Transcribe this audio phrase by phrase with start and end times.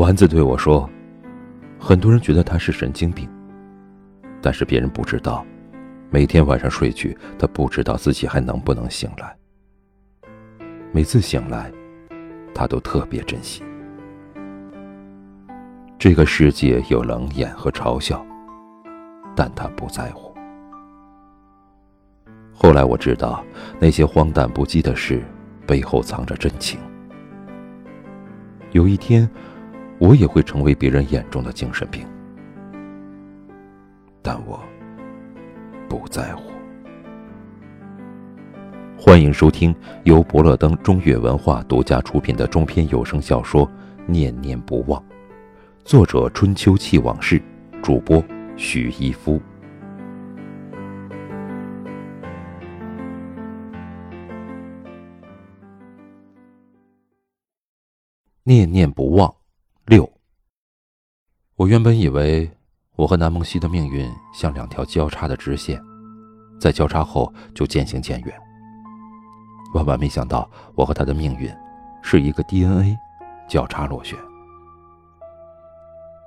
[0.00, 0.88] 丸子对我说
[1.78, 3.28] ：“很多人觉得他是神经病，
[4.40, 5.44] 但是别人不知道，
[6.08, 9.36] 每天晚上睡去，他不知道自己还能不能醒来。
[10.90, 11.70] 每次醒来，
[12.54, 13.62] 他都特别珍惜。
[15.98, 18.24] 这个世界有冷眼和嘲笑，
[19.36, 20.34] 但他不在乎。
[22.54, 23.44] 后来我知道，
[23.78, 25.22] 那些荒诞不羁的事，
[25.66, 26.80] 背后藏着真情。
[28.72, 29.28] 有一天。”
[30.00, 32.06] 我也会成为别人眼中的精神病，
[34.22, 34.58] 但我
[35.90, 36.50] 不在乎。
[38.98, 39.74] 欢迎收听
[40.04, 43.66] 由伯乐登中越文化独家出品的中篇有声小说
[44.06, 44.98] 《念念不忘》，
[45.84, 47.38] 作者春秋气往事，
[47.82, 48.24] 主播
[48.56, 49.38] 许一夫。
[58.44, 59.39] 念念不忘。
[59.90, 60.08] 六。
[61.56, 62.48] 我原本以为
[62.94, 65.82] 我和南梦溪的命运像两条交叉的直线，
[66.60, 68.32] 在交叉后就渐行渐远。
[69.74, 71.52] 万万没想到，我和他的命运
[72.04, 72.96] 是一个 DNA
[73.48, 74.16] 交叉落选。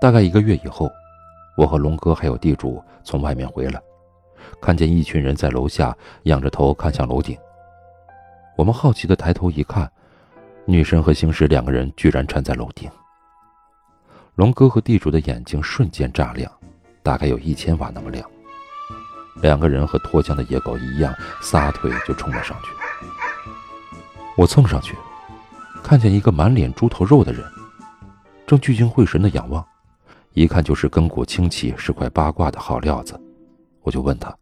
[0.00, 0.90] 大概一个月以后，
[1.56, 3.80] 我和龙哥还有地主从外面回来，
[4.60, 7.38] 看见一群人在楼下仰着头看向楼顶。
[8.56, 9.88] 我们好奇的抬头一看，
[10.64, 12.90] 女神和星矢两个人居然站在楼顶。
[14.36, 16.50] 龙哥和地主的眼睛瞬间炸亮，
[17.04, 18.28] 大概有一千瓦那么亮。
[19.40, 22.70] 两个人和脱缰的野狗一样，撒腿就冲了上去。
[24.36, 24.96] 我蹭上去，
[25.84, 27.44] 看见一个满脸猪头肉的人，
[28.44, 29.64] 正聚精会神地仰望，
[30.32, 33.20] 一看就是根骨清奇，是块八卦的好料子。
[33.82, 34.36] 我就问他：“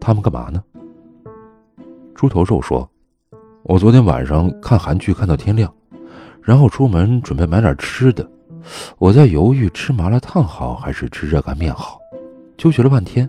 [0.00, 0.64] 他们干嘛呢？”
[2.14, 2.88] 猪头肉说
[3.64, 5.70] ：“我昨天晚上看韩剧看到天亮，
[6.40, 8.26] 然后出门准备买点吃的。”
[8.98, 11.98] 我在犹豫吃麻辣烫好还是吃热干面好，
[12.56, 13.28] 纠结了半天，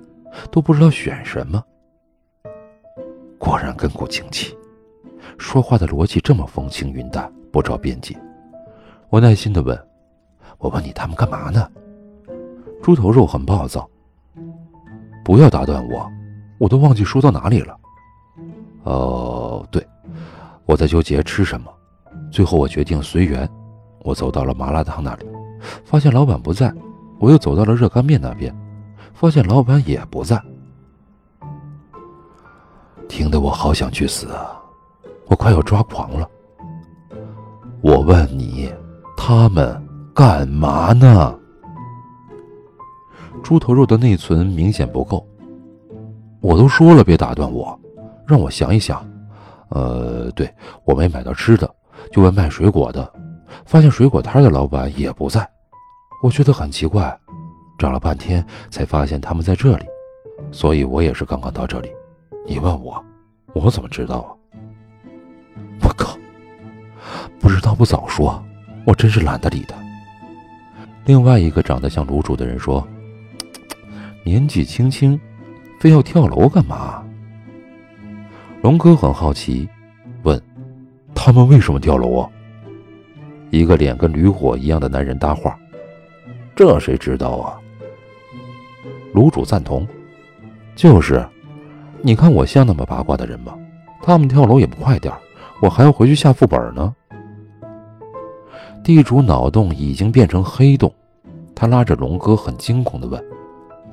[0.51, 1.63] 都不知道选什么。
[3.37, 4.55] 果然根骨清奇，
[5.37, 8.17] 说话的逻辑这么风轻云淡，不着边际。
[9.09, 9.77] 我耐心的问
[10.57, 11.69] ：“我问你他们干嘛呢？”
[12.81, 13.87] 猪头肉很暴躁
[15.23, 16.09] ：“不要打断我，
[16.57, 17.77] 我都忘记说到哪里了。”
[18.83, 19.85] 哦，对，
[20.65, 21.71] 我在纠结吃什么，
[22.31, 23.47] 最后我决定随缘。
[24.05, 25.25] 我走到了麻辣烫那里，
[25.83, 26.69] 发现老板不在；
[27.19, 28.55] 我又走到了热干面那边，
[29.15, 30.39] 发现老板也不在。
[33.09, 34.61] 听得我好想去死啊！
[35.25, 36.29] 我快要抓狂了。
[37.81, 38.71] 我问你，
[39.17, 39.83] 他们
[40.13, 41.35] 干嘛呢？
[43.43, 45.25] 猪头肉的内存明显不够。
[46.41, 47.79] 我都说了别打断我，
[48.27, 49.03] 让我想一想。
[49.69, 50.47] 呃，对
[50.83, 51.67] 我没买到吃的，
[52.11, 53.11] 就问卖水果的。
[53.65, 55.47] 发现水果摊的老板也不在，
[56.21, 57.17] 我觉得很奇怪，
[57.77, 59.85] 找了半天才发现他们在这里，
[60.51, 61.89] 所以我也是刚刚到这里。
[62.47, 63.03] 你问我，
[63.53, 64.29] 我怎么知道啊？
[65.81, 66.17] 我靠，
[67.39, 68.43] 不知道不早说，
[68.85, 69.75] 我真是懒得理他。
[71.05, 72.87] 另外一个长得像卤煮的人说
[74.25, 75.19] ：“年纪轻轻，
[75.79, 77.03] 非要跳楼干嘛？”
[78.63, 79.69] 龙哥很好奇，
[80.23, 80.41] 问
[81.13, 82.29] ：“他们为什么跳楼啊？”
[83.57, 85.57] 一个脸跟驴火一样的男人搭话
[86.53, 87.57] ：“这谁知道啊？”
[89.15, 89.87] 卤煮赞同
[90.75, 91.25] ：“就是，
[92.01, 93.57] 你看我像那么八卦的人吗？
[94.01, 95.13] 他们跳楼也不快点
[95.61, 96.93] 我还要回去下副本呢。”
[98.83, 100.93] 地主脑洞已经变成黑洞，
[101.55, 103.23] 他拉着龙哥很惊恐地问：“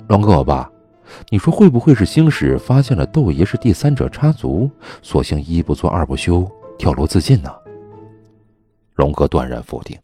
[0.09, 0.69] 龙哥，我爸，
[1.31, 4.69] 你说会不会是星矢发现了窦爷是第三者插足，
[5.03, 7.51] 索性一不做二不休，跳楼自尽呢？”
[8.95, 9.99] 龙哥断然否定：“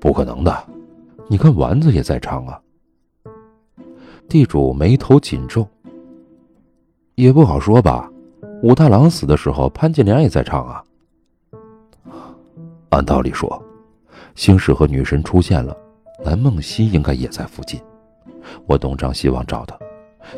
[0.00, 0.66] 不可能的，
[1.28, 2.60] 你看丸子也在场啊。”
[4.28, 5.66] 地主眉头紧皱
[7.16, 8.10] ：“也不好说吧。
[8.62, 10.84] 武大郎死的时候，潘金莲也在场啊。
[12.90, 13.62] 按道理说，
[14.34, 15.76] 星矢和女神出现了，
[16.24, 17.80] 蓝梦溪应该也在附近。
[18.66, 19.78] 我东张西望找他，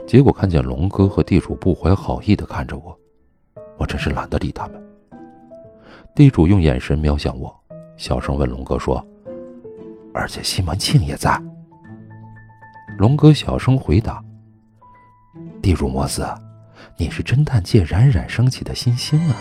[0.06, 2.98] 结果看见龙哥和地主不怀好意的看着我，
[3.78, 4.82] 我真是懒得理他们。”
[6.14, 7.58] 地主用眼神瞄向我，
[7.96, 9.02] 小声问龙哥说
[10.12, 11.40] ：“而且西门庆也在。”
[12.98, 14.22] 龙哥小声回答
[15.62, 16.22] ：“地主莫斯，
[16.98, 19.36] 你是侦探界冉冉升起的新星啊！”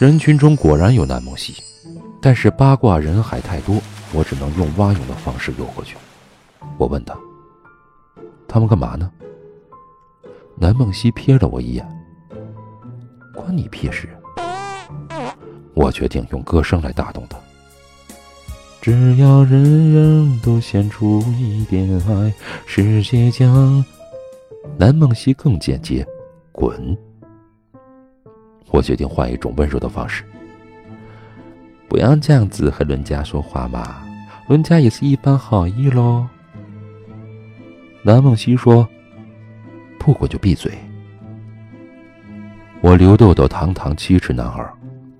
[0.00, 1.54] 人群中果然有南梦溪，
[2.20, 3.80] 但是八卦人海太多，
[4.12, 5.96] 我只能用蛙泳的方式游过去。
[6.76, 7.16] 我问他
[8.48, 9.08] ：“他们干嘛呢？”
[10.58, 11.88] 南梦溪瞥了我一眼
[13.32, 14.08] ：“关你屁事！”
[15.74, 17.36] 我决定用歌声来打动他。
[18.80, 22.32] 只要人人都献出一点爱，
[22.66, 23.84] 世界将……
[24.76, 26.06] 南梦溪更简洁，
[26.52, 26.96] 滚！
[28.70, 30.24] 我决定换一种温柔的方式。
[31.88, 34.02] 不要这样子和伦家说话嘛，
[34.48, 36.26] 伦家也是一番好意喽。
[38.02, 38.86] 南梦溪说
[39.98, 40.72] ：“不滚就闭嘴。”
[42.82, 44.72] 我刘豆豆堂堂七尺男儿，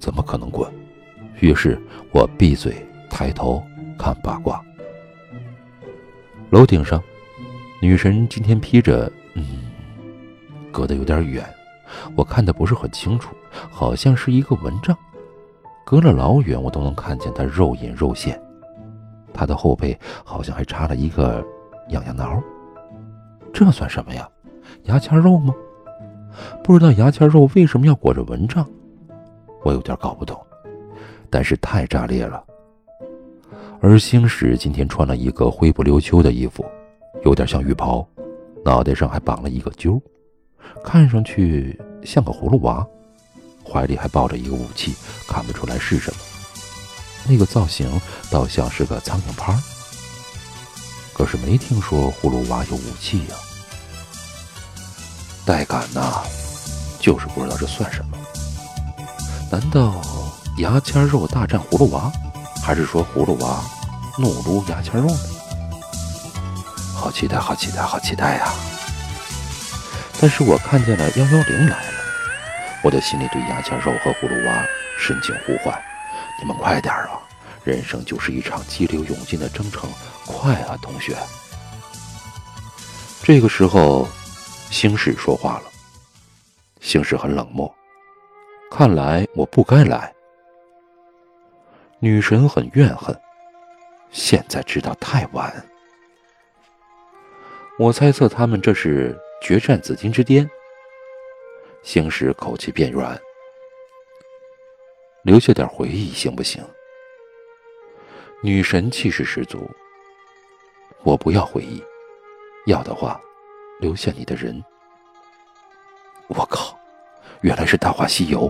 [0.04, 0.70] 怎么可能滚？
[1.40, 1.80] 于是
[2.12, 3.64] 我闭嘴，抬头
[3.98, 4.62] 看八卦。
[6.50, 7.02] 楼顶上，
[7.80, 9.10] 女神今天披着……
[9.32, 9.62] 嗯，
[10.70, 11.42] 隔得有点远，
[12.14, 13.34] 我看的不是很清楚，
[13.70, 14.94] 好像是一个蚊帐。
[15.86, 18.38] 隔了老远，我都能看见她肉隐肉现。
[19.32, 21.42] 她的后背好像还插了一个
[21.88, 22.42] 痒痒挠，
[23.54, 24.28] 这算什么呀？
[24.82, 25.54] 牙签肉吗？
[26.62, 28.68] 不知道牙签肉为什么要裹着蚊帐，
[29.64, 30.40] 我有点搞不懂，
[31.30, 32.44] 但是太炸裂了。
[33.80, 36.64] 而星矢今天穿了一个灰不溜秋的衣服，
[37.24, 38.06] 有点像浴袍，
[38.64, 40.00] 脑袋上还绑了一个揪，
[40.84, 42.86] 看上去像个葫芦娃，
[43.66, 44.94] 怀里还抱着一个武器，
[45.26, 46.16] 看不出来是什么。
[47.26, 48.00] 那个造型
[48.30, 49.58] 倒像是个苍蝇拍，
[51.14, 53.34] 可是没听说葫芦娃有武器呀。
[55.46, 56.22] 带感呐，
[56.98, 58.16] 就是不知道这算什么？
[59.54, 60.02] 难道
[60.56, 62.10] 牙签肉大战葫芦娃，
[62.60, 63.62] 还是说葫芦娃
[64.18, 65.16] 怒撸牙签肉呢？
[66.92, 68.52] 好期待，好期待，好期待呀！
[70.20, 71.92] 但是我看见了幺幺零来了，
[72.82, 74.66] 我的心里对牙签肉和葫芦娃
[74.98, 75.80] 深情呼唤：
[76.42, 77.10] 你们快点啊！
[77.62, 79.88] 人生就是一场激流勇进的征程，
[80.26, 81.16] 快啊，同学！
[83.22, 84.08] 这个时候。
[84.68, 85.64] 星矢说话了。
[86.80, 87.72] 星矢很冷漠，
[88.76, 90.12] 看来我不该来。
[92.00, 93.16] 女神很怨恨，
[94.10, 95.64] 现在知道太晚。
[97.78, 100.50] 我猜测他们这是决战紫金之巅。
[101.84, 103.16] 星矢口气变软，
[105.22, 106.60] 留下点回忆行不行？
[108.42, 109.70] 女神气势十足，
[111.04, 111.80] 我不要回忆，
[112.66, 113.20] 要的话。
[113.78, 114.64] 留下你的人，
[116.26, 116.76] 我靠！
[117.42, 118.48] 原来是《大话西游》，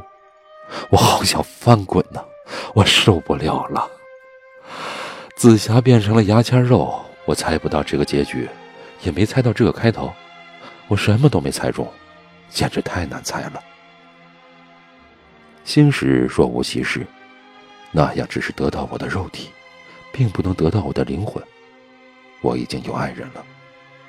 [0.90, 2.24] 我好想翻滚呐！
[2.74, 3.88] 我受不了了。
[5.36, 8.48] 紫霞变成了牙签肉，我猜不到这个结局，
[9.02, 10.12] 也没猜到这个开头，
[10.88, 11.90] 我什么都没猜中，
[12.48, 13.62] 简直太难猜了。
[15.64, 17.06] 星矢若无其事，
[17.90, 19.50] 那样只是得到我的肉体，
[20.12, 21.42] 并不能得到我的灵魂。
[22.40, 23.44] 我已经有爱人了。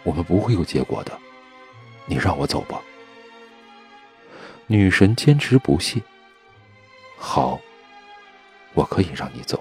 [0.04, 1.12] 我们不会有结果的，
[2.06, 2.80] 你让我走吧。
[4.68, 6.02] 女神坚持不懈。
[7.28, 7.60] 好，
[8.76, 9.60] 我可以让你走，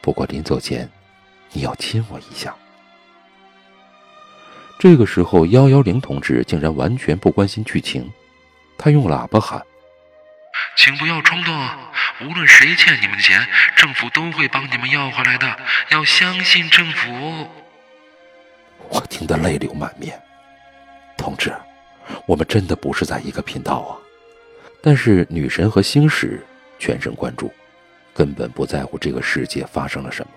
[0.00, 0.90] 不过临走前，
[1.52, 2.56] 你要亲我一下。
[4.78, 8.10] 这个时候，幺幺零同志竟然完全不关心剧情，
[8.78, 9.62] 他用喇叭喊
[10.74, 11.54] ：“请不要冲动，
[12.22, 13.46] 无论谁欠你们的钱，
[13.76, 15.56] 政府都会帮你们要回来的，
[15.90, 17.48] 要相信政府。”
[18.88, 20.20] 我听得泪流满面，
[21.18, 21.54] 同志，
[22.26, 23.92] 我们真的不是在一个频道啊！
[24.82, 26.44] 但是女神和星矢
[26.82, 27.48] 全神贯注，
[28.12, 30.32] 根本不在乎这个世界发生了什么。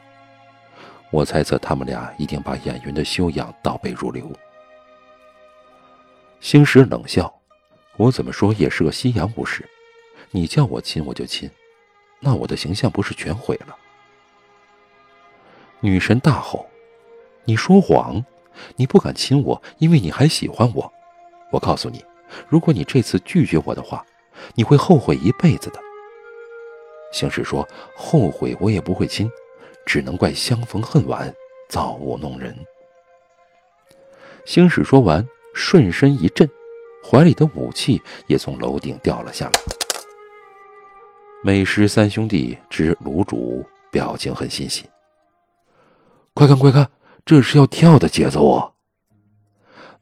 [1.09, 4.31] 我猜测他们俩一定把演员的修养倒背如流。
[6.39, 7.33] 星矢冷笑
[7.97, 9.67] ：“我怎么说也是个西洋武士，
[10.29, 11.49] 你叫我亲我就亲，
[12.19, 13.75] 那我的形象不是全毁了？”
[15.81, 16.69] 女神大吼
[17.45, 18.23] ：“你说谎！”
[18.77, 20.93] 你不敢亲我，因为你还喜欢我。
[21.51, 22.05] 我告诉你，
[22.47, 24.05] 如果你这次拒绝我的话，
[24.53, 25.84] 你会后悔一辈子的。
[27.15, 29.31] 星矢说：“后悔我也不会亲，
[29.85, 31.33] 只能怪相逢恨晚，
[31.69, 32.53] 造物弄人。”
[34.43, 36.49] 星矢说完，顺身一震，
[37.01, 39.51] 怀里的武器也从楼顶掉了下来。
[41.41, 44.83] 美食三兄弟之卤煮表情很欣喜，
[46.33, 46.91] 快看快看！
[47.23, 48.71] 这是要跳的节奏啊！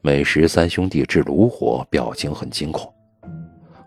[0.00, 2.92] 美食三兄弟之炉火表情很惊恐，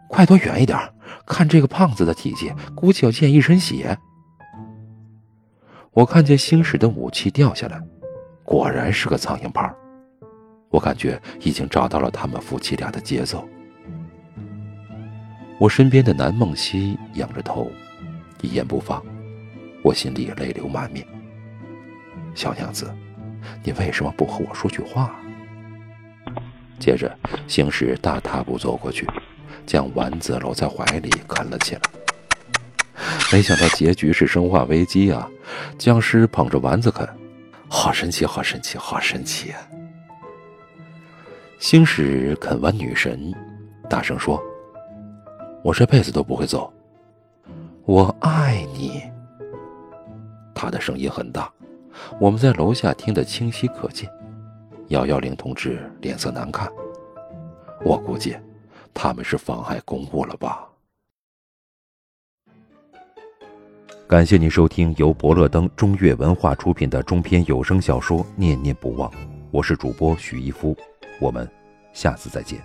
[0.08, 0.78] 快躲远一点！
[1.26, 3.98] 看这个胖子的体积，估计要溅一身血。
[5.92, 7.82] 我看见星矢的武器掉下来，
[8.44, 9.74] 果然是个苍蝇拍。
[10.70, 13.48] 我感觉已经找到了他们夫妻俩的节奏。
[15.60, 17.72] 我身边的南梦溪仰着头，
[18.42, 19.02] 一言不发，
[19.84, 21.06] 我心里泪流满面。
[22.36, 22.94] 小娘子。
[23.64, 25.16] 你为什么不和我说句话？
[26.80, 29.08] 接着，星矢大踏步走过去，
[29.68, 31.82] 将丸子搂在怀里啃了起来。
[33.32, 35.30] 没想到结局是生化危机啊！
[35.78, 37.08] 僵尸捧着丸子啃，
[37.68, 39.62] 好神奇，好神奇，好神奇啊！
[41.60, 43.34] 星矢啃完女神，
[43.90, 44.42] 大声说
[45.62, 46.72] ：“我这辈子都不会走，
[47.84, 49.04] 我爱你。”
[50.56, 51.52] 他的声音很大，
[52.20, 54.10] 我们在楼下听得清晰可见。
[54.88, 56.72] 幺幺零同志脸色难看，
[57.84, 58.38] 我估计
[58.98, 60.68] 他们是妨碍公务了吧。
[64.08, 69.08] 感谢您收听由博乐登中越文化出品的中篇有声小说《念念不忘》，
[69.52, 70.76] 我是主播许一夫，
[71.20, 71.48] 我们
[71.94, 72.60] 下次再见。